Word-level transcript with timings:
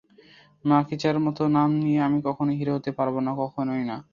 মাখিজার 0.65 1.15
মতো 1.25 1.43
নাম 1.55 1.69
নিয়ে 1.81 1.99
আমি 2.07 2.19
কখনই 2.27 2.55
হিরো 2.59 2.73
হতে 2.77 2.91
পারব 2.97 3.15
না, 3.25 3.31
কখনই 3.41 3.83
না। 3.85 3.97